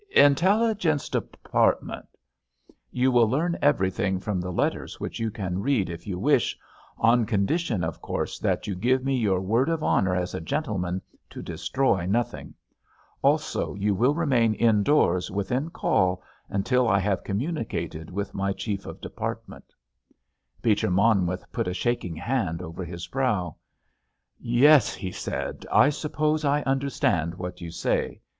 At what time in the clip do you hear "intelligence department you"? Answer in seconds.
0.15-3.11